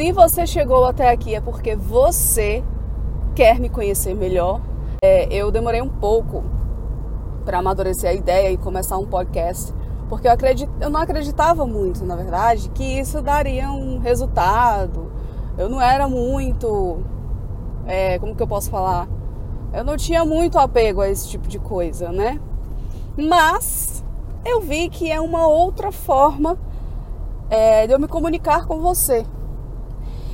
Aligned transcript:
Se 0.00 0.12
você 0.12 0.46
chegou 0.46 0.86
até 0.86 1.10
aqui 1.10 1.34
é 1.34 1.42
porque 1.42 1.76
você 1.76 2.64
quer 3.34 3.60
me 3.60 3.68
conhecer 3.68 4.14
melhor. 4.14 4.62
É, 5.02 5.30
eu 5.30 5.50
demorei 5.50 5.82
um 5.82 5.90
pouco 5.90 6.42
para 7.44 7.58
amadurecer 7.58 8.08
a 8.08 8.14
ideia 8.14 8.50
e 8.50 8.56
começar 8.56 8.96
um 8.96 9.04
podcast, 9.04 9.74
porque 10.08 10.26
eu, 10.26 10.32
acredit, 10.32 10.70
eu 10.80 10.88
não 10.88 10.98
acreditava 10.98 11.66
muito, 11.66 12.02
na 12.02 12.16
verdade, 12.16 12.70
que 12.70 12.82
isso 12.82 13.20
daria 13.20 13.70
um 13.72 13.98
resultado. 13.98 15.12
Eu 15.58 15.68
não 15.68 15.78
era 15.82 16.08
muito. 16.08 17.00
É, 17.86 18.18
como 18.18 18.34
que 18.34 18.42
eu 18.42 18.48
posso 18.48 18.70
falar? 18.70 19.06
Eu 19.70 19.84
não 19.84 19.98
tinha 19.98 20.24
muito 20.24 20.58
apego 20.58 21.02
a 21.02 21.10
esse 21.10 21.28
tipo 21.28 21.46
de 21.46 21.58
coisa, 21.58 22.10
né? 22.10 22.40
Mas 23.18 24.02
eu 24.46 24.62
vi 24.62 24.88
que 24.88 25.12
é 25.12 25.20
uma 25.20 25.46
outra 25.46 25.92
forma 25.92 26.56
é, 27.50 27.86
de 27.86 27.92
eu 27.92 27.98
me 27.98 28.08
comunicar 28.08 28.64
com 28.64 28.80
você. 28.80 29.26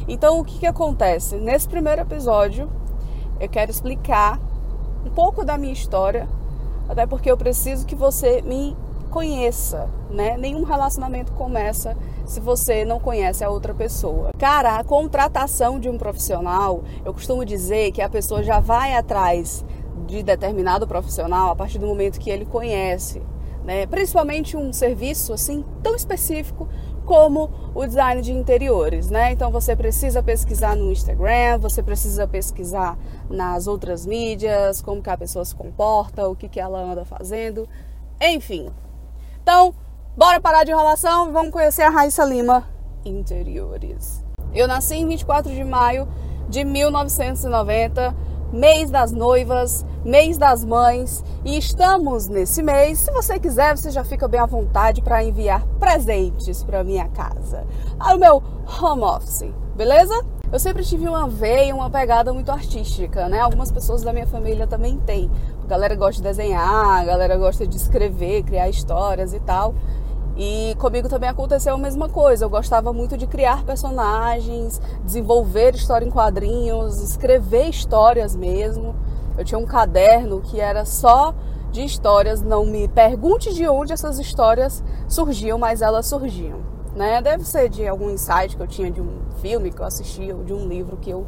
Então, 0.08 0.40
o 0.40 0.44
que, 0.44 0.60
que 0.60 0.66
acontece? 0.66 1.36
Nesse 1.36 1.68
primeiro 1.68 2.02
episódio, 2.02 2.70
eu 3.40 3.48
quero 3.48 3.70
explicar 3.70 4.40
um 5.04 5.10
pouco 5.10 5.44
da 5.44 5.58
minha 5.58 5.72
história, 5.72 6.28
até 6.88 7.06
porque 7.06 7.30
eu 7.30 7.36
preciso 7.36 7.84
que 7.84 7.94
você 7.94 8.40
me 8.42 8.76
conheça, 9.10 9.88
né? 10.10 10.36
Nenhum 10.36 10.62
relacionamento 10.62 11.32
começa 11.32 11.96
se 12.24 12.38
você 12.38 12.84
não 12.84 13.00
conhece 13.00 13.42
a 13.42 13.50
outra 13.50 13.74
pessoa. 13.74 14.30
Cara, 14.38 14.76
a 14.76 14.84
contratação 14.84 15.80
de 15.80 15.88
um 15.88 15.98
profissional, 15.98 16.82
eu 17.04 17.12
costumo 17.12 17.44
dizer 17.44 17.92
que 17.92 18.02
a 18.02 18.08
pessoa 18.08 18.42
já 18.42 18.60
vai 18.60 18.94
atrás 18.94 19.64
de 20.06 20.22
determinado 20.22 20.86
profissional 20.86 21.50
a 21.50 21.56
partir 21.56 21.78
do 21.78 21.86
momento 21.86 22.20
que 22.20 22.30
ele 22.30 22.44
conhece 22.44 23.20
né? 23.66 23.84
principalmente 23.84 24.56
um 24.56 24.72
serviço 24.72 25.32
assim 25.32 25.64
tão 25.82 25.96
específico 25.96 26.68
como 27.06 27.48
o 27.74 27.86
design 27.86 28.20
de 28.20 28.32
interiores, 28.32 29.08
né? 29.08 29.32
Então 29.32 29.50
você 29.50 29.74
precisa 29.74 30.22
pesquisar 30.22 30.76
no 30.76 30.92
Instagram, 30.92 31.58
você 31.58 31.82
precisa 31.82 32.26
pesquisar 32.26 32.98
nas 33.30 33.66
outras 33.66 34.04
mídias, 34.04 34.82
como 34.82 35.00
que 35.00 35.08
a 35.08 35.16
pessoa 35.16 35.44
se 35.44 35.54
comporta, 35.54 36.28
o 36.28 36.36
que, 36.36 36.48
que 36.48 36.60
ela 36.60 36.78
anda 36.80 37.04
fazendo, 37.04 37.66
enfim. 38.20 38.68
Então, 39.42 39.72
bora 40.16 40.40
parar 40.40 40.64
de 40.64 40.72
enrolação 40.72 41.28
e 41.28 41.32
vamos 41.32 41.52
conhecer 41.52 41.82
a 41.82 41.90
Raíssa 41.90 42.24
Lima 42.24 42.68
Interiores. 43.04 44.24
Eu 44.52 44.66
nasci 44.66 44.96
em 44.96 45.06
24 45.06 45.54
de 45.54 45.62
maio 45.62 46.08
de 46.48 46.64
1990 46.64 48.14
mês 48.52 48.90
das 48.90 49.12
noivas, 49.12 49.84
mês 50.04 50.38
das 50.38 50.64
mães, 50.64 51.24
e 51.44 51.58
estamos 51.58 52.26
nesse 52.28 52.62
mês. 52.62 52.98
Se 53.00 53.10
você 53.10 53.38
quiser, 53.38 53.76
você 53.76 53.90
já 53.90 54.04
fica 54.04 54.28
bem 54.28 54.40
à 54.40 54.46
vontade 54.46 55.02
para 55.02 55.22
enviar 55.22 55.66
presentes 55.78 56.62
para 56.62 56.84
minha 56.84 57.08
casa, 57.08 57.64
para 57.98 58.16
o 58.16 58.18
meu 58.18 58.42
home 58.80 59.02
office, 59.02 59.52
beleza? 59.74 60.14
Eu 60.52 60.60
sempre 60.60 60.84
tive 60.84 61.08
uma 61.08 61.28
veia, 61.28 61.74
uma 61.74 61.90
pegada 61.90 62.32
muito 62.32 62.52
artística, 62.52 63.28
né? 63.28 63.40
Algumas 63.40 63.72
pessoas 63.72 64.02
da 64.02 64.12
minha 64.12 64.28
família 64.28 64.66
também 64.66 64.96
têm. 65.00 65.28
A 65.64 65.66
galera 65.66 65.96
gosta 65.96 66.22
de 66.22 66.28
desenhar, 66.28 67.00
a 67.00 67.04
galera 67.04 67.36
gosta 67.36 67.66
de 67.66 67.76
escrever, 67.76 68.44
criar 68.44 68.68
histórias 68.68 69.34
e 69.34 69.40
tal. 69.40 69.74
E 70.36 70.74
comigo 70.78 71.08
também 71.08 71.30
aconteceu 71.30 71.74
a 71.74 71.78
mesma 71.78 72.08
coisa. 72.08 72.44
Eu 72.44 72.50
gostava 72.50 72.92
muito 72.92 73.16
de 73.16 73.26
criar 73.26 73.64
personagens, 73.64 74.80
desenvolver 75.02 75.74
história 75.74 76.04
em 76.04 76.10
quadrinhos, 76.10 77.00
escrever 77.00 77.68
histórias 77.70 78.36
mesmo. 78.36 78.94
Eu 79.38 79.44
tinha 79.44 79.58
um 79.58 79.64
caderno 79.64 80.42
que 80.42 80.60
era 80.60 80.84
só 80.84 81.34
de 81.72 81.82
histórias. 81.82 82.42
Não 82.42 82.66
me 82.66 82.86
pergunte 82.86 83.54
de 83.54 83.66
onde 83.66 83.94
essas 83.94 84.18
histórias 84.18 84.84
surgiam, 85.08 85.58
mas 85.58 85.80
elas 85.80 86.06
surgiam. 86.06 86.58
Né? 86.94 87.20
Deve 87.22 87.44
ser 87.44 87.70
de 87.70 87.86
algum 87.86 88.10
insight 88.10 88.56
que 88.56 88.62
eu 88.62 88.66
tinha 88.66 88.90
de 88.90 89.00
um 89.00 89.20
filme 89.40 89.70
que 89.70 89.80
eu 89.80 89.86
assisti 89.86 90.32
ou 90.32 90.44
de 90.44 90.52
um 90.52 90.66
livro 90.66 90.98
que 90.98 91.10
eu, 91.10 91.26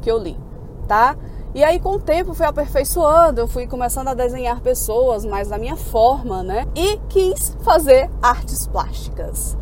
que 0.00 0.10
eu 0.10 0.18
li, 0.18 0.38
tá? 0.86 1.16
E 1.54 1.64
aí, 1.64 1.80
com 1.80 1.94
o 1.94 1.98
tempo, 1.98 2.34
fui 2.34 2.44
aperfeiçoando, 2.44 3.40
eu 3.40 3.48
fui 3.48 3.66
começando 3.66 4.08
a 4.08 4.14
desenhar 4.14 4.60
pessoas 4.60 5.24
mais 5.24 5.48
da 5.48 5.56
minha 5.56 5.76
forma, 5.76 6.42
né? 6.42 6.66
E 6.74 6.98
quis 7.08 7.56
fazer 7.62 8.10
artes 8.20 8.66
plásticas. 8.66 9.56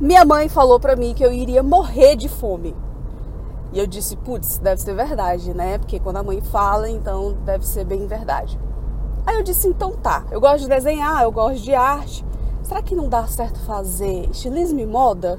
Minha 0.00 0.24
mãe 0.24 0.48
falou 0.48 0.80
para 0.80 0.96
mim 0.96 1.14
que 1.14 1.24
eu 1.24 1.32
iria 1.32 1.62
morrer 1.62 2.16
de 2.16 2.28
fome. 2.28 2.74
E 3.72 3.78
eu 3.78 3.86
disse, 3.86 4.16
putz, 4.16 4.58
deve 4.58 4.80
ser 4.82 4.94
verdade, 4.94 5.54
né? 5.54 5.78
Porque 5.78 6.00
quando 6.00 6.16
a 6.16 6.22
mãe 6.22 6.40
fala, 6.40 6.90
então 6.90 7.34
deve 7.44 7.64
ser 7.64 7.84
bem 7.84 8.06
verdade. 8.06 8.58
Aí 9.24 9.36
eu 9.36 9.42
disse, 9.42 9.68
então 9.68 9.92
tá, 9.92 10.24
eu 10.30 10.40
gosto 10.40 10.62
de 10.64 10.68
desenhar, 10.68 11.22
eu 11.22 11.30
gosto 11.30 11.62
de 11.62 11.74
arte. 11.74 12.24
Será 12.62 12.82
que 12.82 12.94
não 12.94 13.08
dá 13.08 13.26
certo 13.26 13.60
fazer 13.60 14.28
estilismo 14.30 14.80
e 14.80 14.86
moda? 14.86 15.38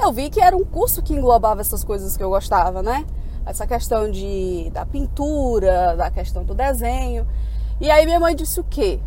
Eu 0.00 0.12
vi 0.12 0.30
que 0.30 0.40
era 0.40 0.56
um 0.56 0.64
curso 0.64 1.02
que 1.02 1.12
englobava 1.12 1.60
essas 1.60 1.82
coisas 1.82 2.16
que 2.16 2.22
eu 2.22 2.30
gostava, 2.30 2.82
né? 2.82 3.04
Essa 3.44 3.66
questão 3.66 4.10
de, 4.10 4.70
da 4.70 4.84
pintura, 4.84 5.96
da 5.96 6.10
questão 6.10 6.44
do 6.44 6.54
desenho. 6.54 7.26
E 7.80 7.90
aí 7.90 8.04
minha 8.04 8.20
mãe 8.20 8.34
disse 8.34 8.60
o 8.60 8.64
quê? 8.64 9.00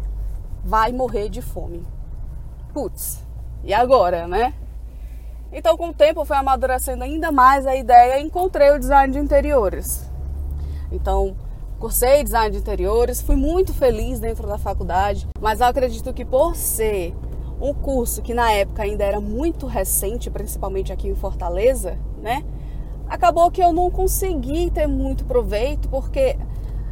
Vai 0.63 0.91
morrer 0.91 1.29
de 1.29 1.41
fome. 1.41 1.85
Putz, 2.73 3.23
e 3.63 3.73
agora, 3.73 4.27
né? 4.27 4.53
Então, 5.51 5.77
com 5.77 5.89
o 5.89 5.93
tempo, 5.93 6.25
foi 6.25 6.35
amadurecendo 6.35 7.03
ainda 7.03 7.31
mais 7.31 7.67
a 7.67 7.75
ideia 7.75 8.19
e 8.19 8.23
encontrei 8.23 8.71
o 8.71 8.79
design 8.79 9.13
de 9.13 9.19
interiores. 9.19 10.09
Então, 10.91 11.35
cursei 11.79 12.23
design 12.23 12.49
de 12.51 12.57
interiores, 12.57 13.21
fui 13.21 13.35
muito 13.35 13.73
feliz 13.73 14.19
dentro 14.19 14.47
da 14.47 14.57
faculdade, 14.57 15.27
mas 15.39 15.61
acredito 15.61 16.13
que 16.13 16.25
por 16.25 16.55
ser 16.55 17.13
um 17.61 17.73
curso 17.73 18.21
que 18.21 18.33
na 18.33 18.51
época 18.51 18.83
ainda 18.83 19.03
era 19.03 19.21
muito 19.21 19.67
recente, 19.67 20.29
principalmente 20.29 20.91
aqui 20.91 21.07
em 21.07 21.15
Fortaleza, 21.15 21.97
né? 22.21 22.43
Acabou 23.07 23.49
que 23.51 23.61
eu 23.61 23.71
não 23.71 23.89
consegui 23.91 24.69
ter 24.71 24.87
muito 24.87 25.25
proveito, 25.25 25.89
porque 25.89 26.37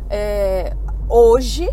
é, 0.10 0.76
hoje 1.10 1.70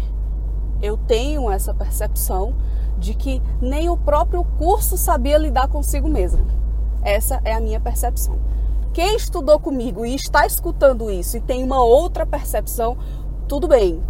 eu 0.81 0.97
tenho 0.97 1.51
essa 1.51 1.75
percepção 1.75 2.55
de 2.99 3.15
que 3.15 3.43
nem 3.61 3.89
o 3.89 3.97
próprio 3.97 4.45
curso 4.59 4.97
sabia 4.97 5.39
lidar 5.39 5.69
consigo 5.69 6.09
mesmo. 6.09 6.47
Essa 7.03 7.41
é 7.45 7.53
a 7.53 7.61
minha 7.61 7.81
percepção. 7.81 8.39
Quem 8.93 9.17
estudou 9.17 9.61
comigo 9.61 10.05
e 10.05 10.15
está 10.15 10.47
escutando 10.47 11.11
isso 11.11 11.37
e 11.37 11.41
tem 11.41 11.63
uma 11.63 11.83
outra 11.83 12.27
percepção, 12.27 12.97
tudo 13.47 13.69
bem. 13.69 14.03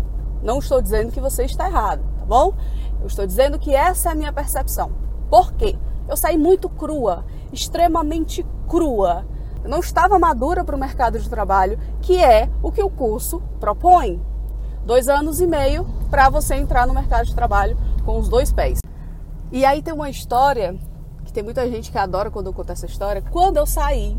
Não 0.43 0.59
estou 0.59 0.81
dizendo 0.81 1.13
que 1.13 1.21
você 1.21 1.45
está 1.45 1.69
errado, 1.69 2.03
tá 2.19 2.25
bom? 2.25 2.55
Eu 3.01 3.07
estou 3.07 3.27
dizendo 3.27 3.59
que 3.59 3.75
essa 3.75 4.09
é 4.09 4.13
a 4.13 4.15
minha 4.15 4.33
percepção. 4.33 4.91
Por 5.29 5.53
quê? 5.53 5.77
Eu 6.09 6.17
saí 6.17 6.39
muito 6.39 6.69
crua, 6.69 7.25
extremamente 7.53 8.47
crua 8.67 9.27
não 9.69 9.81
estava 9.81 10.19
madura 10.19 10.65
para 10.65 10.75
o 10.75 10.79
mercado 10.79 11.19
de 11.19 11.29
trabalho, 11.29 11.79
que 12.01 12.17
é 12.17 12.49
o 12.63 12.73
que 12.73 12.83
o 12.83 12.89
curso 12.89 13.41
propõe. 13.61 14.21
Dois 14.85 15.09
anos 15.09 15.43
e 15.43 15.47
meio 15.47 15.87
para 16.11 16.31
você 16.31 16.55
entrar 16.55 16.87
no 16.87 16.95
mercado 16.95 17.27
de 17.27 17.35
trabalho 17.35 17.77
com 18.05 18.19
os 18.19 18.31
dois 18.31 18.51
pés. 18.51 18.81
E 19.53 19.67
aí 19.67 19.83
tem 19.83 19.93
uma 19.93 20.09
história 20.09 20.75
que 21.23 21.33
tem 21.33 21.43
muita 21.43 21.69
gente 21.71 21.93
que 21.93 21.99
adora 21.99 22.31
quando 22.31 22.47
eu 22.47 22.55
conto 22.55 22.73
essa 22.73 22.87
história. 22.87 23.23
Quando 23.31 23.59
eu 23.59 23.67
saí 23.67 24.17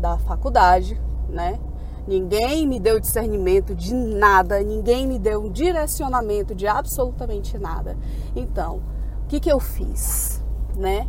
da 0.00 0.18
faculdade, 0.18 1.00
né? 1.28 1.60
Ninguém 2.06 2.66
me 2.66 2.80
deu 2.80 2.98
discernimento 2.98 3.74
de 3.74 3.94
nada, 3.94 4.60
ninguém 4.60 5.06
me 5.06 5.18
deu 5.18 5.42
um 5.42 5.52
direcionamento 5.52 6.54
de 6.54 6.66
absolutamente 6.66 7.56
nada. 7.58 7.96
Então, 8.34 8.80
o 9.22 9.26
que, 9.28 9.38
que 9.38 9.52
eu 9.52 9.60
fiz, 9.60 10.42
né? 10.74 11.06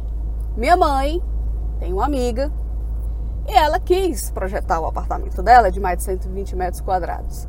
Minha 0.56 0.78
mãe 0.78 1.20
tem 1.80 1.94
uma 1.94 2.06
amiga 2.06 2.52
e 3.50 3.54
ela 3.56 3.80
quis 3.80 4.30
projetar 4.30 4.80
o 4.80 4.86
apartamento 4.86 5.42
dela 5.42 5.72
de 5.72 5.80
mais 5.80 5.98
de 5.98 6.04
120 6.04 6.56
metros 6.56 6.82
quadrados. 6.82 7.48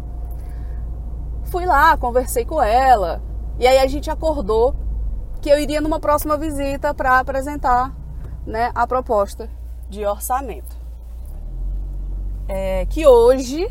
Fui 1.44 1.66
lá, 1.66 1.94
conversei 1.98 2.44
com 2.44 2.62
ela, 2.62 3.20
e 3.58 3.66
aí 3.66 3.78
a 3.78 3.86
gente 3.86 4.10
acordou 4.10 4.74
que 5.42 5.50
eu 5.50 5.58
iria 5.58 5.80
numa 5.80 6.00
próxima 6.00 6.38
visita 6.38 6.94
para 6.94 7.18
apresentar 7.18 7.94
né, 8.46 8.70
a 8.74 8.86
proposta 8.86 9.50
de 9.90 10.06
orçamento. 10.06 10.74
É, 12.48 12.86
que 12.86 13.06
hoje, 13.06 13.70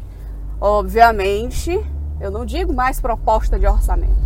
obviamente, 0.62 1.84
eu 2.20 2.30
não 2.30 2.46
digo 2.46 2.74
mais 2.74 3.02
proposta 3.02 3.58
de 3.58 3.66
orçamento, 3.66 4.20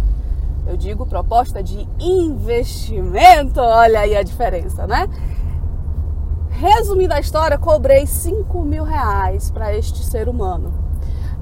eu 0.67 0.75
digo 0.75 1.05
proposta 1.05 1.63
de 1.63 1.87
investimento. 1.99 3.59
Olha 3.59 4.01
aí 4.01 4.15
a 4.15 4.23
diferença, 4.23 4.85
né? 4.85 5.07
Resumindo 6.53 7.13
a 7.15 7.19
história, 7.19 7.57
cobrei 7.57 8.05
5 8.05 8.61
mil 8.61 8.83
reais 8.83 9.49
para 9.49 9.75
este 9.75 10.03
ser 10.03 10.29
humano. 10.29 10.71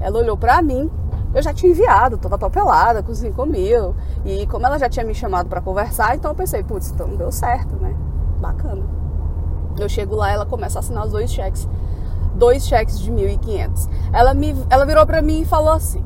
Ela 0.00 0.18
olhou 0.18 0.38
para 0.38 0.62
mim, 0.62 0.90
eu 1.34 1.42
já 1.42 1.52
tinha 1.52 1.70
enviado, 1.70 2.16
toda 2.16 2.38
papelada 2.38 3.02
com 3.02 3.14
5 3.14 3.46
mil. 3.46 3.94
E 4.24 4.46
como 4.46 4.66
ela 4.66 4.78
já 4.78 4.88
tinha 4.88 5.04
me 5.04 5.14
chamado 5.14 5.48
para 5.50 5.60
conversar, 5.60 6.16
então 6.16 6.30
eu 6.30 6.34
pensei, 6.34 6.64
putz, 6.64 6.90
então 6.90 7.14
deu 7.14 7.30
certo, 7.30 7.76
né? 7.76 7.94
Bacana. 8.40 8.82
Eu 9.78 9.88
chego 9.88 10.16
lá, 10.16 10.32
ela 10.32 10.46
começa 10.46 10.78
a 10.78 10.80
assinar 10.80 11.04
os 11.04 11.12
dois 11.12 11.30
cheques. 11.30 11.68
Dois 12.34 12.66
cheques 12.66 12.98
de 12.98 13.12
1.500. 13.12 13.90
Ela, 14.14 14.32
me, 14.32 14.56
ela 14.70 14.86
virou 14.86 15.06
para 15.06 15.20
mim 15.20 15.42
e 15.42 15.44
falou 15.44 15.74
assim: 15.74 16.02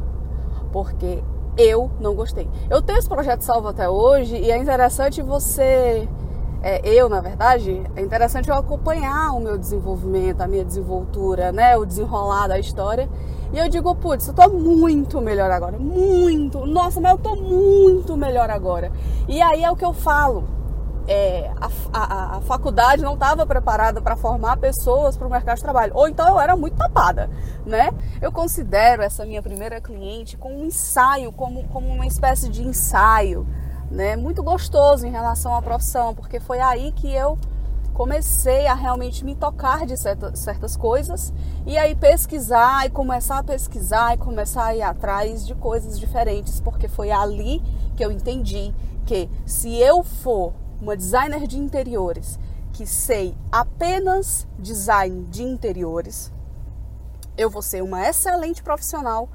Porque 0.72 1.22
eu 1.56 1.90
não 2.00 2.14
gostei. 2.14 2.48
Eu 2.68 2.82
tenho 2.82 2.98
esse 2.98 3.08
projeto 3.08 3.42
salvo 3.42 3.68
até 3.68 3.88
hoje 3.88 4.36
e 4.36 4.50
é 4.50 4.56
interessante 4.56 5.22
você 5.22 6.08
é, 6.66 6.80
eu, 6.82 7.10
na 7.10 7.20
verdade, 7.20 7.82
é 7.94 8.00
interessante 8.00 8.48
eu 8.48 8.54
acompanhar 8.54 9.32
o 9.32 9.38
meu 9.38 9.58
desenvolvimento, 9.58 10.40
a 10.40 10.46
minha 10.46 10.64
desenvoltura, 10.64 11.52
né? 11.52 11.76
O 11.76 11.84
desenrolar 11.84 12.48
da 12.48 12.58
história. 12.58 13.06
E 13.52 13.58
eu 13.58 13.68
digo, 13.68 13.94
putz, 13.94 14.28
eu 14.28 14.32
tô 14.32 14.48
muito 14.48 15.20
melhor 15.20 15.50
agora. 15.50 15.78
Muito. 15.78 16.64
Nossa, 16.64 17.02
mas 17.02 17.12
eu 17.12 17.18
tô 17.18 17.36
muito 17.36 18.16
melhor 18.16 18.48
agora. 18.48 18.90
E 19.28 19.42
aí 19.42 19.62
é 19.62 19.70
o 19.70 19.76
que 19.76 19.84
eu 19.84 19.92
falo. 19.92 20.44
É, 21.06 21.50
a, 21.60 21.68
a, 21.92 22.36
a, 22.38 22.40
faculdade 22.40 23.02
não 23.02 23.12
estava 23.12 23.44
preparada 23.44 24.00
para 24.00 24.16
formar 24.16 24.56
pessoas 24.56 25.16
para 25.16 25.26
o 25.26 25.30
mercado 25.30 25.56
de 25.56 25.62
trabalho. 25.62 25.92
Ou 25.94 26.08
então 26.08 26.26
eu 26.26 26.40
era 26.40 26.56
muito 26.56 26.76
tapada, 26.76 27.28
né? 27.66 27.90
Eu 28.22 28.32
considero 28.32 29.02
essa 29.02 29.26
minha 29.26 29.42
primeira 29.42 29.80
cliente 29.82 30.36
como 30.36 30.60
um 30.60 30.64
ensaio, 30.64 31.30
como, 31.30 31.64
como 31.68 31.88
uma 31.88 32.06
espécie 32.06 32.48
de 32.48 32.62
ensaio 32.62 33.46
né, 33.90 34.16
muito 34.16 34.42
gostoso 34.42 35.06
em 35.06 35.10
relação 35.10 35.54
à 35.54 35.62
profissão, 35.62 36.14
porque 36.14 36.40
foi 36.40 36.60
aí 36.60 36.90
que 36.92 37.12
eu 37.12 37.38
comecei 37.94 38.66
a 38.66 38.74
realmente 38.74 39.24
me 39.24 39.36
tocar 39.36 39.86
de 39.86 39.96
certas, 39.96 40.40
certas 40.40 40.76
coisas 40.76 41.32
e 41.64 41.78
aí 41.78 41.94
pesquisar 41.94 42.84
e 42.86 42.90
começar 42.90 43.38
a 43.38 43.42
pesquisar 43.44 44.14
e 44.14 44.18
começar 44.18 44.64
a 44.64 44.74
ir 44.74 44.82
atrás 44.82 45.46
de 45.46 45.54
coisas 45.54 45.98
diferentes, 45.98 46.60
porque 46.60 46.88
foi 46.88 47.12
ali 47.12 47.62
que 47.96 48.04
eu 48.04 48.10
entendi 48.10 48.74
que 49.06 49.30
se 49.46 49.76
eu 49.76 50.02
for 50.02 50.52
uma 50.80 50.96
designer 50.96 51.46
de 51.46 51.58
interiores 51.58 52.38
que 52.72 52.86
sei 52.86 53.36
apenas 53.52 54.46
design 54.58 55.24
de 55.26 55.42
interiores, 55.42 56.32
eu 57.36 57.48
vou 57.48 57.62
ser 57.62 57.82
uma 57.82 58.06
excelente 58.06 58.62
profissional 58.62 59.28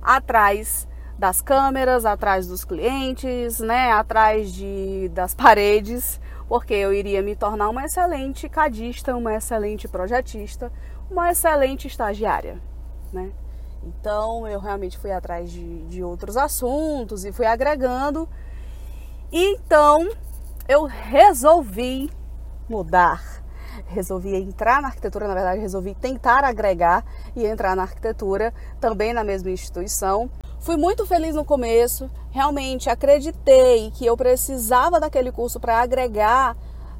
atrás 0.00 0.88
das 1.18 1.40
câmeras, 1.40 2.04
atrás 2.04 2.48
dos 2.48 2.64
clientes, 2.64 3.60
né, 3.60 3.92
atrás 3.92 4.52
de, 4.52 5.08
das 5.14 5.34
paredes, 5.34 6.20
porque 6.48 6.74
eu 6.74 6.92
iria 6.92 7.22
me 7.22 7.36
tornar 7.36 7.68
uma 7.68 7.84
excelente 7.84 8.48
cadista, 8.48 9.16
uma 9.16 9.34
excelente 9.34 9.86
projetista, 9.86 10.72
uma 11.10 11.30
excelente 11.30 11.86
estagiária, 11.86 12.60
né? 13.12 13.30
Então 13.84 14.46
eu 14.46 14.60
realmente 14.60 14.98
fui 14.98 15.10
atrás 15.10 15.50
de, 15.50 15.84
de 15.86 16.02
outros 16.02 16.36
assuntos 16.36 17.24
e 17.24 17.32
fui 17.32 17.46
agregando. 17.46 18.28
Então 19.30 20.08
eu 20.68 20.84
resolvi 20.84 22.10
mudar 22.68 23.42
resolvi 23.92 24.34
entrar 24.34 24.80
na 24.82 24.88
arquitetura, 24.88 25.28
na 25.28 25.34
verdade, 25.34 25.60
resolvi 25.60 25.94
tentar 25.94 26.44
agregar 26.44 27.04
e 27.36 27.44
entrar 27.44 27.76
na 27.76 27.82
arquitetura 27.82 28.52
também 28.80 29.12
na 29.12 29.22
mesma 29.22 29.50
instituição. 29.50 30.30
Fui 30.60 30.76
muito 30.76 31.06
feliz 31.06 31.34
no 31.34 31.44
começo, 31.44 32.10
realmente 32.30 32.88
acreditei 32.88 33.90
que 33.92 34.06
eu 34.06 34.16
precisava 34.16 34.98
daquele 34.98 35.30
curso 35.30 35.60
para 35.60 35.80
agregar 35.80 36.56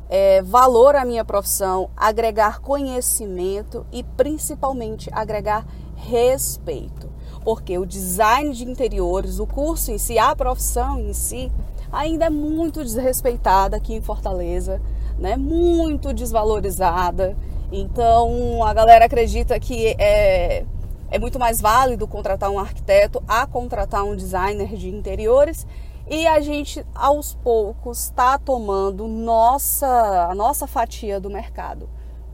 é, 0.08 0.42
valor 0.42 0.94
à 0.94 1.04
minha 1.04 1.24
profissão, 1.24 1.90
agregar 1.96 2.60
conhecimento 2.60 3.86
e 3.90 4.02
principalmente 4.02 5.08
agregar 5.12 5.66
respeito. 5.96 7.10
Porque 7.44 7.76
o 7.78 7.86
design 7.86 8.52
de 8.52 8.64
interiores, 8.64 9.38
o 9.38 9.46
curso 9.46 9.90
em 9.90 9.98
si, 9.98 10.18
a 10.18 10.34
profissão 10.36 11.00
em 11.00 11.12
si, 11.12 11.50
ainda 11.92 12.24
é 12.24 12.30
muito 12.30 12.82
desrespeitada 12.82 13.76
aqui 13.76 13.94
em 13.94 14.00
Fortaleza, 14.00 14.80
né? 15.18 15.36
Muito 15.36 16.12
desvalorizada. 16.12 17.36
Então 17.70 18.64
a 18.64 18.72
galera 18.72 19.04
acredita 19.04 19.58
que 19.60 19.88
é 19.98 20.64
é 21.12 21.18
muito 21.18 21.38
mais 21.38 21.60
válido 21.60 22.08
contratar 22.08 22.48
um 22.50 22.58
arquiteto 22.58 23.22
a 23.28 23.46
contratar 23.46 24.02
um 24.02 24.16
designer 24.16 24.74
de 24.74 24.88
interiores 24.88 25.66
e 26.08 26.26
a 26.26 26.40
gente 26.40 26.84
aos 26.94 27.34
poucos 27.34 28.04
está 28.04 28.38
tomando 28.38 29.06
nossa, 29.06 30.28
a 30.30 30.34
nossa 30.34 30.66
fatia 30.66 31.20
do 31.20 31.28
mercado, 31.28 31.86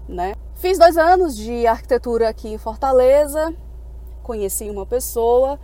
né? 0.09 0.35
Fiz 0.55 0.79
dois 0.79 0.97
anos 0.97 1.37
de 1.37 1.67
arquitetura 1.67 2.29
aqui 2.29 2.49
em 2.49 2.57
Fortaleza, 2.57 3.53
conheci 4.23 4.71
uma 4.71 4.87
pessoa 4.87 5.59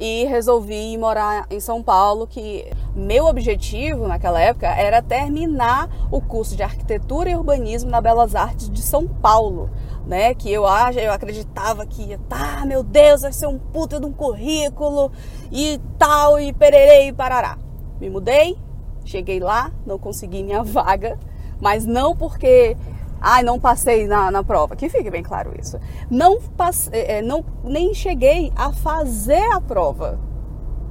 e 0.00 0.24
resolvi 0.24 0.96
morar 0.96 1.46
em 1.50 1.60
São 1.60 1.82
Paulo, 1.82 2.26
que 2.26 2.68
meu 2.96 3.26
objetivo 3.26 4.08
naquela 4.08 4.40
época 4.40 4.66
era 4.66 5.00
terminar 5.02 5.88
o 6.10 6.20
curso 6.20 6.56
de 6.56 6.62
arquitetura 6.62 7.30
e 7.30 7.36
urbanismo 7.36 7.90
na 7.90 8.00
Belas 8.00 8.34
Artes 8.34 8.68
de 8.68 8.80
São 8.80 9.06
Paulo 9.06 9.70
né? 10.10 10.34
Que 10.34 10.50
eu 10.50 10.64
eu 10.96 11.12
acreditava 11.12 11.86
que 11.86 12.18
tá, 12.28 12.64
meu 12.66 12.82
Deus, 12.82 13.22
vai 13.22 13.32
ser 13.32 13.46
um 13.46 13.58
puta 13.58 14.00
de 14.00 14.06
um 14.06 14.12
currículo 14.12 15.12
e 15.52 15.80
tal, 15.96 16.40
e 16.40 16.52
pererei 16.52 17.08
e 17.08 17.12
parará. 17.12 17.56
Me 18.00 18.10
mudei, 18.10 18.58
cheguei 19.04 19.38
lá, 19.38 19.72
não 19.86 19.98
consegui 19.98 20.42
minha 20.42 20.62
vaga, 20.64 21.16
mas 21.60 21.86
não 21.86 22.16
porque 22.16 22.76
ai, 23.20 23.42
não 23.42 23.58
passei 23.58 24.06
na, 24.06 24.30
na 24.30 24.42
prova, 24.42 24.74
que 24.76 24.88
fique 24.88 25.10
bem 25.10 25.22
claro 25.22 25.52
isso. 25.58 25.78
Não, 26.10 26.40
passei, 26.40 27.00
é, 27.00 27.18
é, 27.18 27.22
não 27.22 27.44
nem 27.62 27.92
cheguei 27.94 28.52
a 28.56 28.72
fazer 28.72 29.44
a 29.52 29.60
prova. 29.60 30.18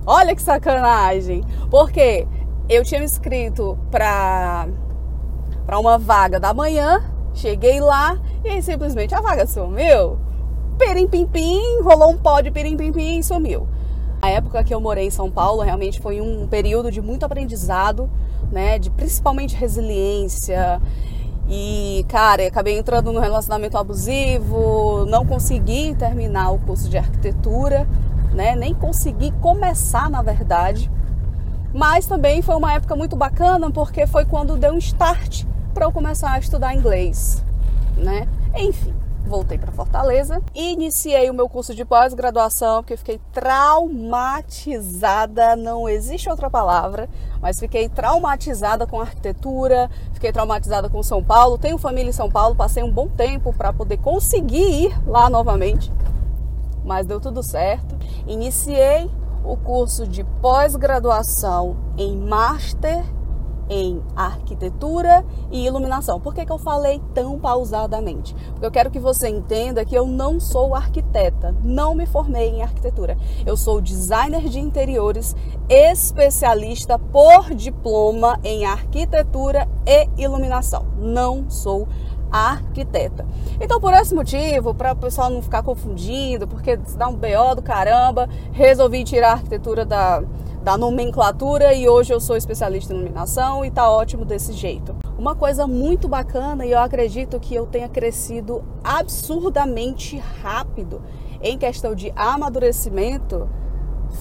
Olha 0.05 0.35
que 0.35 0.41
sacanagem! 0.41 1.43
Porque 1.69 2.27
eu 2.67 2.83
tinha 2.83 2.99
me 2.99 3.05
inscrito 3.05 3.77
para 3.91 4.67
para 5.65 5.77
uma 5.77 5.99
vaga 5.99 6.39
da 6.39 6.51
manhã, 6.51 7.03
cheguei 7.31 7.79
lá 7.79 8.19
e 8.43 8.49
aí 8.49 8.63
simplesmente 8.63 9.13
a 9.13 9.21
vaga 9.21 9.45
sumiu. 9.45 10.17
Pirim 10.79 11.07
pim 11.07 11.27
pim, 11.27 11.61
rolou 11.83 12.09
um 12.09 12.17
pó 12.17 12.41
de 12.41 12.50
pirim 12.50 12.75
pim 12.75 12.91
pim 12.91 13.19
e 13.19 13.24
sumiu. 13.24 13.67
A 14.21 14.29
época 14.29 14.63
que 14.63 14.74
eu 14.74 14.81
morei 14.81 15.05
em 15.05 15.12
São 15.12 15.29
Paulo 15.29 15.62
realmente 15.62 16.00
foi 16.01 16.19
um 16.19 16.48
período 16.48 16.91
de 16.91 17.01
muito 17.01 17.24
aprendizado, 17.24 18.09
né, 18.51 18.77
de 18.79 18.89
principalmente 18.89 19.55
resiliência. 19.55 20.81
E, 21.50 22.06
cara, 22.08 22.46
acabei 22.48 22.77
entrando 22.77 23.12
num 23.12 23.20
relacionamento 23.20 23.77
abusivo, 23.77 25.06
não 25.06 25.25
consegui 25.25 25.96
terminar 25.96 26.51
o 26.51 26.60
curso 26.60 26.88
de 26.88 26.98
arquitetura, 26.98 27.88
né? 28.34 28.56
Nem 28.56 28.74
consegui 28.74 29.32
começar, 29.41 30.10
na 30.10 30.22
verdade. 30.22 30.91
Mas 31.74 32.06
também 32.06 32.41
foi 32.41 32.56
uma 32.56 32.74
época 32.74 32.96
muito 32.96 33.15
bacana 33.15 33.72
porque 33.72 34.06
foi 34.06 34.25
quando 34.25 34.58
deu 34.58 34.74
um 34.74 34.77
start 34.77 35.46
para 35.74 35.86
eu 35.86 35.91
começar 35.91 36.32
a 36.32 36.39
estudar 36.39 36.75
inglês 36.75 37.44
né? 38.00 38.27
Enfim, 38.56 38.94
voltei 39.29 39.57
para 39.57 39.71
Fortaleza 39.71 40.41
iniciei 40.53 41.29
o 41.29 41.33
meu 41.33 41.48
curso 41.48 41.74
de 41.75 41.86
pós-graduação 41.86 42.81
porque 42.81 42.98
fiquei 42.98 43.21
traumatizada, 43.31 45.55
não 45.55 45.88
existe 45.88 46.29
outra 46.29 46.50
palavra, 46.50 47.07
mas 47.41 47.57
fiquei 47.59 47.88
traumatizada 47.88 48.86
com 48.88 49.00
arquitetura, 49.00 49.89
fiquei 50.12 50.33
traumatizada 50.33 50.89
com 50.89 51.01
São 51.03 51.24
Paulo. 51.24 51.57
Tenho 51.57 51.77
família 51.77 52.09
em 52.09 52.13
São 52.13 52.29
Paulo, 52.29 52.53
passei 52.55 52.83
um 52.83 52.91
bom 52.91 53.07
tempo 53.07 53.53
para 53.53 53.71
poder 53.71 53.95
conseguir 53.98 54.88
ir 54.88 54.93
lá 55.07 55.29
novamente, 55.29 55.89
mas 56.83 57.05
deu 57.05 57.21
tudo 57.21 57.43
certo. 57.43 57.95
Iniciei 58.27 59.09
o 59.43 59.55
curso 59.55 60.07
de 60.07 60.24
pós-graduação 60.41 61.77
em 61.98 62.17
Master 62.17 63.05
em 63.69 64.01
arquitetura 64.15 65.23
e 65.51 65.65
iluminação. 65.65 66.19
Por 66.19 66.33
que, 66.33 66.45
que 66.45 66.51
eu 66.51 66.57
falei 66.57 67.01
tão 67.13 67.39
pausadamente? 67.39 68.35
Porque 68.51 68.65
eu 68.65 68.71
quero 68.71 68.89
que 68.89 68.99
você 68.99 69.29
entenda 69.29 69.85
que 69.85 69.95
eu 69.95 70.07
não 70.07 70.39
sou 70.39 70.75
arquiteta, 70.75 71.55
não 71.63 71.93
me 71.93 72.05
formei 72.05 72.49
em 72.49 72.63
arquitetura. 72.63 73.17
Eu 73.45 73.55
sou 73.55 73.79
designer 73.79 74.49
de 74.49 74.59
interiores, 74.59 75.35
especialista 75.69 76.97
por 76.97 77.53
diploma 77.53 78.39
em 78.43 78.65
arquitetura 78.65 79.67
e 79.85 80.07
iluminação. 80.17 80.85
Não 80.97 81.49
sou 81.49 81.88
arquiteta. 82.31 83.25
Então, 83.59 83.79
por 83.79 83.93
esse 83.93 84.13
motivo, 84.13 84.73
para 84.73 84.93
o 84.93 84.95
pessoal 84.95 85.29
não 85.29 85.41
ficar 85.41 85.63
confundindo, 85.63 86.47
porque 86.47 86.77
dá 86.77 87.07
um 87.07 87.15
BO 87.15 87.55
do 87.55 87.61
caramba, 87.61 88.29
resolvi 88.51 89.03
tirar 89.03 89.29
a 89.29 89.33
arquitetura 89.33 89.85
da 89.85 90.23
da 90.69 90.77
nomenclatura 90.77 91.73
e 91.73 91.89
hoje 91.89 92.13
eu 92.13 92.19
sou 92.19 92.38
especialista 92.38 92.93
em 92.93 92.97
iluminação 92.97 93.65
e 93.65 93.71
tá 93.71 93.89
ótimo 93.89 94.23
desse 94.23 94.53
jeito. 94.53 94.95
Uma 95.17 95.33
coisa 95.33 95.65
muito 95.65 96.07
bacana 96.07 96.63
e 96.63 96.73
eu 96.73 96.77
acredito 96.77 97.39
que 97.39 97.55
eu 97.55 97.65
tenha 97.65 97.89
crescido 97.89 98.63
absurdamente 98.83 100.21
rápido 100.43 101.01
em 101.41 101.57
questão 101.57 101.95
de 101.95 102.13
amadurecimento 102.15 103.49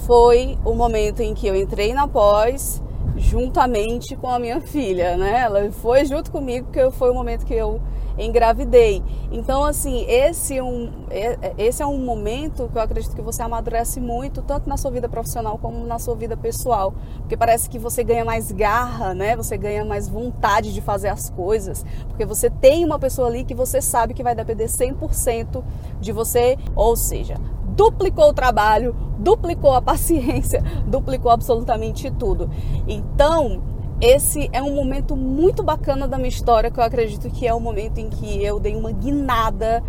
foi 0.06 0.58
o 0.64 0.72
momento 0.72 1.20
em 1.20 1.34
que 1.34 1.46
eu 1.46 1.54
entrei 1.54 1.92
na 1.92 2.08
pós 2.08 2.82
juntamente 3.14 4.16
com 4.16 4.30
a 4.30 4.38
minha 4.38 4.58
filha, 4.58 5.18
né? 5.18 5.40
Ela 5.40 5.70
foi 5.70 6.06
junto 6.06 6.30
comigo 6.30 6.72
que 6.72 6.90
foi 6.92 7.10
o 7.10 7.14
momento 7.14 7.44
que 7.44 7.52
eu 7.52 7.78
engravidei. 8.18 9.02
Então, 9.30 9.64
assim, 9.64 10.04
esse 10.08 10.58
é, 10.58 10.62
um, 10.62 10.90
é, 11.10 11.54
esse 11.56 11.82
é 11.82 11.86
um 11.86 11.98
momento 11.98 12.68
que 12.70 12.76
eu 12.76 12.82
acredito 12.82 13.14
que 13.14 13.22
você 13.22 13.42
amadurece 13.42 14.00
muito, 14.00 14.42
tanto 14.42 14.68
na 14.68 14.76
sua 14.76 14.90
vida 14.90 15.08
profissional 15.08 15.58
como 15.58 15.86
na 15.86 15.98
sua 15.98 16.14
vida 16.14 16.36
pessoal. 16.36 16.92
Porque 17.18 17.36
parece 17.36 17.68
que 17.70 17.78
você 17.78 18.02
ganha 18.02 18.24
mais 18.24 18.50
garra, 18.50 19.14
né? 19.14 19.36
Você 19.36 19.56
ganha 19.56 19.84
mais 19.84 20.08
vontade 20.08 20.72
de 20.72 20.80
fazer 20.80 21.08
as 21.08 21.30
coisas. 21.30 21.84
Porque 22.08 22.24
você 22.24 22.50
tem 22.50 22.84
uma 22.84 22.98
pessoa 22.98 23.28
ali 23.28 23.44
que 23.44 23.54
você 23.54 23.80
sabe 23.80 24.14
que 24.14 24.22
vai 24.22 24.34
depender 24.34 24.66
100% 24.66 25.62
de 26.00 26.12
você. 26.12 26.58
Ou 26.74 26.96
seja, 26.96 27.36
duplicou 27.78 28.30
o 28.30 28.32
trabalho, 28.32 28.94
duplicou 29.18 29.74
a 29.74 29.80
paciência, 29.80 30.62
duplicou 30.86 31.30
absolutamente 31.30 32.10
tudo. 32.10 32.50
Então, 32.88 33.62
esse 34.00 34.48
é 34.52 34.62
um 34.62 34.74
momento 34.74 35.16
muito 35.16 35.62
bacana 35.62 36.06
da 36.06 36.16
minha 36.16 36.28
história, 36.28 36.70
que 36.70 36.78
eu 36.78 36.84
acredito 36.84 37.28
que 37.30 37.46
é 37.46 37.52
o 37.52 37.60
momento 37.60 37.98
em 37.98 38.08
que 38.08 38.42
eu 38.44 38.60
dei 38.60 38.76
uma 38.76 38.92
guinada 38.92 39.82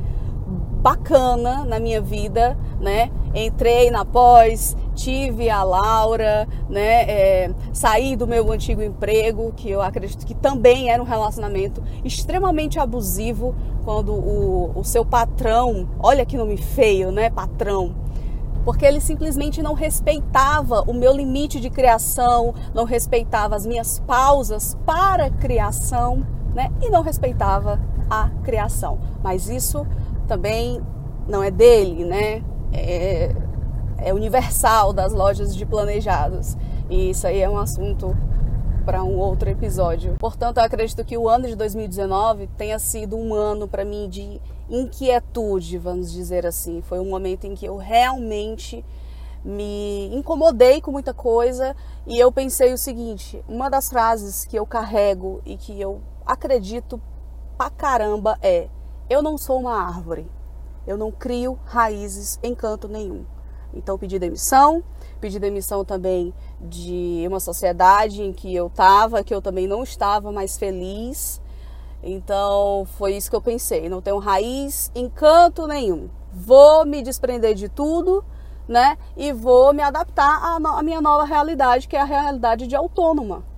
bacana 0.82 1.66
na 1.66 1.80
minha 1.80 2.02
vida, 2.02 2.58
né? 2.80 3.12
Entrei 3.36 3.92
na 3.92 4.04
pós, 4.06 4.76
tive 4.96 5.50
a 5.50 5.62
Laura, 5.62 6.48
né? 6.68 7.04
É, 7.04 7.52
saí 7.72 8.16
do 8.16 8.26
meu 8.26 8.52
antigo 8.52 8.82
emprego, 8.82 9.54
que 9.56 9.70
eu 9.70 9.82
acredito 9.82 10.26
que 10.26 10.34
também 10.34 10.90
era 10.90 11.04
um 11.04 11.06
relacionamento 11.06 11.84
extremamente 12.04 12.80
abusivo, 12.80 13.54
quando 13.84 14.14
o, 14.14 14.72
o 14.74 14.84
seu 14.84 15.06
patrão, 15.06 15.88
olha 16.00 16.26
que 16.26 16.38
nome 16.38 16.58
feio, 16.58 17.12
né? 17.12 17.30
Patrão 17.30 17.94
porque 18.70 18.86
ele 18.86 19.02
simplesmente 19.02 19.64
não 19.64 19.74
respeitava 19.74 20.82
o 20.82 20.94
meu 20.94 21.12
limite 21.12 21.60
de 21.60 21.72
criação, 21.72 22.54
não 22.72 22.84
respeitava 22.84 23.56
as 23.56 23.66
minhas 23.66 23.98
pausas 24.06 24.78
para 24.86 25.28
criação, 25.28 26.24
né? 26.54 26.72
E 26.80 26.88
não 26.92 27.02
respeitava 27.02 27.80
a 28.08 28.30
criação. 28.44 29.00
Mas 29.24 29.50
isso 29.50 29.88
também 30.28 30.80
não 31.28 31.42
é 31.42 31.50
dele, 31.50 32.06
né? 32.06 32.44
É, 32.72 33.36
é 33.98 34.14
universal 34.14 34.94
das 34.94 35.14
lojas 35.14 35.56
de 35.56 35.66
planejados. 35.66 36.56
E 36.92 37.10
isso 37.10 37.26
aí 37.26 37.42
é 37.42 37.50
um 37.50 37.58
assunto 37.58 38.16
para 38.86 39.04
um 39.04 39.18
outro 39.18 39.50
episódio. 39.50 40.16
Portanto, 40.20 40.58
eu 40.58 40.64
acredito 40.64 41.04
que 41.06 41.18
o 41.18 41.28
ano 41.28 41.48
de 41.48 41.56
2019 41.56 42.48
tenha 42.58 42.80
sido 42.80 43.18
um 43.18 43.34
ano 43.34 43.68
para 43.68 43.86
mim 43.86 44.10
de 44.10 44.42
inquietude, 44.70 45.78
vamos 45.78 46.12
dizer 46.12 46.46
assim. 46.46 46.82
Foi 46.82 47.00
um 47.00 47.10
momento 47.10 47.46
em 47.46 47.56
que 47.56 47.66
eu 47.66 47.78
realmente 47.78 48.84
me 49.44 50.14
incomodei 50.14 50.82
com 50.82 50.92
muita 50.92 51.14
coisa 51.14 51.76
e 52.06 52.20
eu 52.20 52.32
pensei 52.32 52.74
o 52.74 52.78
seguinte: 52.78 53.44
uma 53.48 53.70
das 53.70 53.90
frases 53.90 54.46
que 54.46 54.58
eu 54.58 54.66
carrego 54.66 55.42
e 55.46 55.58
que 55.58 55.80
eu 55.80 56.02
acredito 56.26 57.02
pra 57.58 57.70
caramba 57.70 58.38
é: 58.42 58.70
eu 59.10 59.22
não 59.22 59.38
sou 59.38 59.60
uma 59.60 59.82
árvore, 59.82 60.28
eu 60.86 60.98
não 60.98 61.12
crio 61.12 61.60
raízes 61.66 62.40
em 62.44 62.54
canto 62.54 62.88
nenhum. 62.88 63.26
Então 63.74 63.98
pedi 63.98 64.18
demissão, 64.18 64.84
pedi 65.20 65.40
demissão 65.40 65.86
também 65.86 66.34
de 66.60 67.24
uma 67.28 67.40
sociedade 67.40 68.22
em 68.22 68.34
que 68.34 68.54
eu 68.54 68.68
estava, 68.68 69.24
que 69.24 69.34
eu 69.34 69.42
também 69.42 69.68
não 69.68 69.84
estava 69.84 70.32
mais 70.32 70.58
feliz. 70.58 71.42
Então 72.02 72.88
foi 72.98 73.16
isso 73.16 73.30
que 73.30 73.36
eu 73.36 73.42
pensei. 73.42 73.90
Não 73.90 74.02
tenho 74.02 74.18
raiz 74.18 74.92
em 74.96 75.10
canto 75.10 75.68
nenhum. 75.68 76.10
Vou 76.34 76.86
me 76.86 77.02
desprender 77.02 77.56
de 77.56 77.68
tudo, 77.70 78.24
né? 78.68 78.98
E 79.18 79.32
vou 79.34 79.74
me 79.74 79.82
adaptar 79.82 80.40
à, 80.42 80.56
à 80.56 80.84
minha 80.84 81.02
nova 81.02 81.26
realidade, 81.26 81.88
que 81.88 81.96
é 81.96 82.02
a 82.02 82.06
realidade 82.06 82.68
de 82.68 82.76
autônoma 82.76 83.49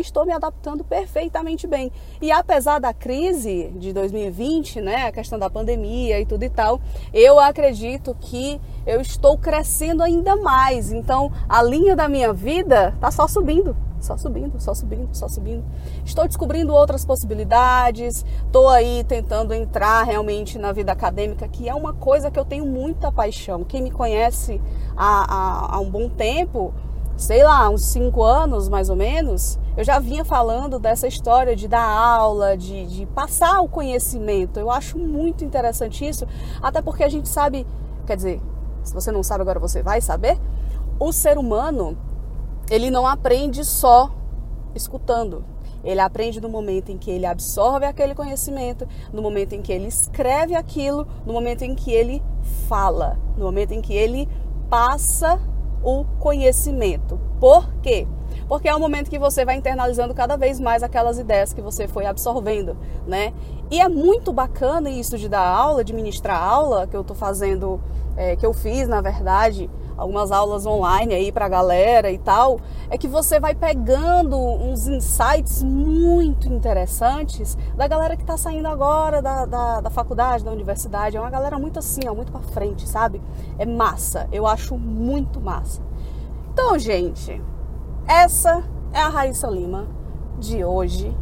estou 0.00 0.24
me 0.24 0.32
adaptando 0.32 0.84
perfeitamente 0.84 1.66
bem. 1.66 1.90
E 2.20 2.30
apesar 2.30 2.78
da 2.78 2.92
crise 2.92 3.72
de 3.76 3.92
2020, 3.92 4.80
né, 4.80 5.06
a 5.06 5.12
questão 5.12 5.38
da 5.38 5.50
pandemia 5.50 6.20
e 6.20 6.26
tudo 6.26 6.42
e 6.42 6.50
tal, 6.50 6.80
eu 7.12 7.38
acredito 7.38 8.16
que 8.20 8.60
eu 8.86 9.00
estou 9.00 9.36
crescendo 9.38 10.02
ainda 10.02 10.36
mais. 10.36 10.92
Então, 10.92 11.30
a 11.48 11.62
linha 11.62 11.94
da 11.94 12.08
minha 12.08 12.32
vida 12.32 12.92
está 12.94 13.10
só 13.10 13.26
subindo. 13.26 13.76
Só 14.02 14.16
subindo, 14.16 14.60
só 14.60 14.74
subindo, 14.74 15.08
só 15.12 15.28
subindo. 15.28 15.64
Estou 16.04 16.26
descobrindo 16.26 16.74
outras 16.74 17.04
possibilidades. 17.04 18.24
Estou 18.44 18.68
aí 18.68 19.04
tentando 19.04 19.54
entrar 19.54 20.02
realmente 20.02 20.58
na 20.58 20.72
vida 20.72 20.90
acadêmica, 20.90 21.46
que 21.46 21.68
é 21.68 21.74
uma 21.74 21.92
coisa 21.92 22.28
que 22.28 22.38
eu 22.38 22.44
tenho 22.44 22.66
muita 22.66 23.12
paixão. 23.12 23.62
Quem 23.62 23.80
me 23.80 23.92
conhece 23.92 24.60
há, 24.96 25.24
há, 25.32 25.76
há 25.76 25.80
um 25.80 25.88
bom 25.88 26.08
tempo 26.08 26.74
sei 27.22 27.44
lá, 27.44 27.70
uns 27.70 27.84
cinco 27.84 28.24
anos 28.24 28.68
mais 28.68 28.90
ou 28.90 28.96
menos, 28.96 29.56
eu 29.76 29.84
já 29.84 30.00
vinha 30.00 30.24
falando 30.24 30.80
dessa 30.80 31.06
história 31.06 31.54
de 31.54 31.68
dar 31.68 31.88
aula, 31.88 32.56
de, 32.56 32.84
de 32.86 33.06
passar 33.06 33.60
o 33.60 33.68
conhecimento. 33.68 34.58
Eu 34.58 34.70
acho 34.70 34.98
muito 34.98 35.44
interessante 35.44 36.06
isso, 36.06 36.26
até 36.60 36.82
porque 36.82 37.04
a 37.04 37.08
gente 37.08 37.28
sabe, 37.28 37.64
quer 38.06 38.16
dizer, 38.16 38.40
se 38.82 38.92
você 38.92 39.12
não 39.12 39.22
sabe 39.22 39.42
agora 39.42 39.60
você 39.60 39.82
vai 39.84 40.00
saber, 40.00 40.36
o 40.98 41.12
ser 41.12 41.38
humano, 41.38 41.96
ele 42.68 42.90
não 42.90 43.06
aprende 43.06 43.64
só 43.64 44.10
escutando. 44.74 45.44
Ele 45.84 46.00
aprende 46.00 46.40
no 46.40 46.48
momento 46.48 46.90
em 46.90 46.98
que 46.98 47.10
ele 47.10 47.26
absorve 47.26 47.86
aquele 47.86 48.16
conhecimento, 48.16 48.86
no 49.12 49.22
momento 49.22 49.52
em 49.52 49.62
que 49.62 49.72
ele 49.72 49.86
escreve 49.86 50.56
aquilo, 50.56 51.06
no 51.24 51.32
momento 51.32 51.62
em 51.62 51.74
que 51.74 51.92
ele 51.92 52.20
fala, 52.68 53.16
no 53.36 53.44
momento 53.44 53.72
em 53.72 53.80
que 53.80 53.92
ele 53.92 54.28
passa 54.68 55.40
o 55.82 56.04
conhecimento. 56.18 57.18
Por 57.40 57.72
quê? 57.82 58.06
Porque 58.48 58.68
é 58.68 58.74
o 58.74 58.80
momento 58.80 59.10
que 59.10 59.18
você 59.18 59.44
vai 59.44 59.56
internalizando 59.56 60.14
cada 60.14 60.36
vez 60.36 60.60
mais 60.60 60.82
aquelas 60.82 61.18
ideias 61.18 61.52
que 61.52 61.60
você 61.60 61.88
foi 61.88 62.06
absorvendo, 62.06 62.76
né? 63.06 63.32
E 63.70 63.80
é 63.80 63.88
muito 63.88 64.32
bacana 64.32 64.90
isso 64.90 65.16
de 65.16 65.28
dar 65.28 65.46
aula, 65.46 65.82
de 65.82 65.92
ministrar 65.92 66.42
aula, 66.42 66.86
que 66.86 66.96
eu 66.96 67.02
tô 67.02 67.14
fazendo, 67.14 67.80
é, 68.16 68.36
que 68.36 68.44
eu 68.44 68.52
fiz, 68.52 68.86
na 68.86 69.00
verdade, 69.00 69.70
algumas 69.96 70.32
aulas 70.32 70.66
online 70.66 71.14
aí 71.14 71.32
pra 71.32 71.48
galera 71.48 72.10
e 72.10 72.18
tal, 72.18 72.60
é 72.90 72.98
que 72.98 73.08
você 73.08 73.38
vai 73.38 73.54
pegando 73.54 74.38
uns 74.38 74.86
insights 74.86 75.62
muito 75.62 76.48
interessantes 76.48 77.56
da 77.76 77.86
galera 77.86 78.16
que 78.16 78.24
tá 78.24 78.36
saindo 78.36 78.68
agora 78.68 79.22
da, 79.22 79.46
da, 79.46 79.80
da 79.80 79.90
faculdade, 79.90 80.44
da 80.44 80.50
universidade. 80.50 81.16
É 81.16 81.20
uma 81.20 81.30
galera 81.30 81.58
muito 81.58 81.78
assim, 81.78 82.00
ó, 82.08 82.14
muito 82.14 82.32
pra 82.32 82.40
frente, 82.40 82.88
sabe? 82.88 83.20
É 83.58 83.66
massa. 83.66 84.28
Eu 84.32 84.46
acho 84.46 84.76
muito 84.76 85.40
massa. 85.40 85.80
Então, 86.52 86.78
gente, 86.78 87.40
essa 88.06 88.62
é 88.92 89.00
a 89.00 89.08
Raíssa 89.08 89.48
Lima 89.48 89.86
de 90.38 90.64
hoje 90.64 91.16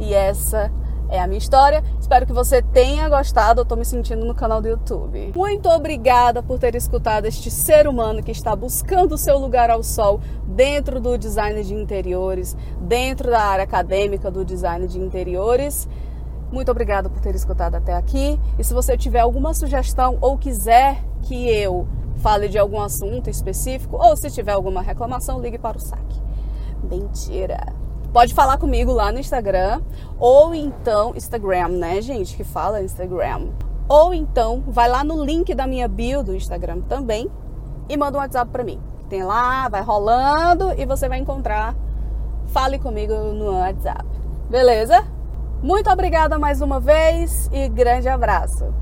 e 0.00 0.12
essa 0.14 0.72
é 1.12 1.20
a 1.20 1.26
minha 1.26 1.38
história. 1.38 1.84
Espero 2.00 2.26
que 2.26 2.32
você 2.32 2.62
tenha 2.62 3.06
gostado. 3.08 3.60
Eu 3.60 3.64
tô 3.66 3.76
me 3.76 3.84
sentindo 3.84 4.24
no 4.24 4.34
canal 4.34 4.62
do 4.62 4.68
YouTube. 4.68 5.32
Muito 5.36 5.68
obrigada 5.68 6.42
por 6.42 6.58
ter 6.58 6.74
escutado 6.74 7.26
este 7.26 7.50
ser 7.50 7.86
humano 7.86 8.22
que 8.22 8.30
está 8.30 8.56
buscando 8.56 9.12
o 9.12 9.18
seu 9.18 9.38
lugar 9.38 9.68
ao 9.68 9.82
sol 9.82 10.20
dentro 10.46 10.98
do 10.98 11.18
design 11.18 11.62
de 11.62 11.74
interiores, 11.74 12.56
dentro 12.80 13.30
da 13.30 13.42
área 13.42 13.64
acadêmica 13.64 14.30
do 14.30 14.42
design 14.42 14.88
de 14.88 14.98
interiores. 14.98 15.86
Muito 16.50 16.70
obrigada 16.70 17.10
por 17.10 17.20
ter 17.20 17.34
escutado 17.34 17.74
até 17.74 17.92
aqui. 17.92 18.40
E 18.58 18.64
se 18.64 18.72
você 18.72 18.96
tiver 18.96 19.20
alguma 19.20 19.52
sugestão 19.52 20.16
ou 20.20 20.38
quiser 20.38 21.04
que 21.22 21.48
eu 21.48 21.86
fale 22.16 22.48
de 22.48 22.58
algum 22.58 22.80
assunto 22.80 23.28
específico, 23.28 23.96
ou 23.96 24.16
se 24.16 24.30
tiver 24.30 24.52
alguma 24.52 24.80
reclamação, 24.80 25.40
ligue 25.40 25.58
para 25.58 25.76
o 25.76 25.80
saque. 25.80 26.22
Mentira! 26.82 27.81
Pode 28.12 28.34
falar 28.34 28.58
comigo 28.58 28.92
lá 28.92 29.10
no 29.10 29.18
Instagram, 29.18 29.80
ou 30.18 30.54
então, 30.54 31.14
Instagram, 31.16 31.68
né, 31.68 32.02
gente, 32.02 32.36
que 32.36 32.44
fala 32.44 32.82
Instagram. 32.82 33.48
Ou 33.88 34.12
então, 34.12 34.62
vai 34.66 34.86
lá 34.86 35.02
no 35.02 35.24
link 35.24 35.54
da 35.54 35.66
minha 35.66 35.88
bio 35.88 36.22
do 36.22 36.34
Instagram 36.34 36.82
também 36.82 37.30
e 37.88 37.96
manda 37.96 38.18
um 38.18 38.20
WhatsApp 38.20 38.50
para 38.50 38.62
mim. 38.62 38.78
Tem 39.08 39.22
lá, 39.22 39.66
vai 39.68 39.80
rolando 39.80 40.74
e 40.78 40.84
você 40.84 41.08
vai 41.08 41.18
encontrar. 41.18 41.74
Fale 42.48 42.78
comigo 42.78 43.14
no 43.14 43.58
WhatsApp. 43.58 44.04
Beleza? 44.50 45.02
Muito 45.62 45.88
obrigada 45.90 46.38
mais 46.38 46.60
uma 46.60 46.78
vez 46.78 47.48
e 47.50 47.66
grande 47.68 48.08
abraço. 48.08 48.74